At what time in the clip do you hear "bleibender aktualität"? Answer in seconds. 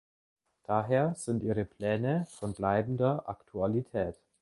2.55-4.15